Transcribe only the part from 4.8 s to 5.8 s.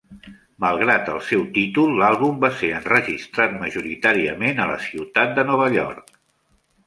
ciutat de Nueva